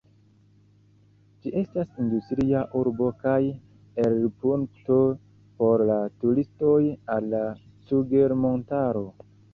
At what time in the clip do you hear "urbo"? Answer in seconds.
2.79-3.09